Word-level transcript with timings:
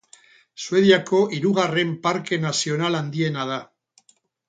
Suediako 0.63 1.19
hirugarren 1.37 1.93
Parke 2.09 2.43
Nazional 2.49 3.01
handiena 3.03 3.49
da. 3.55 3.65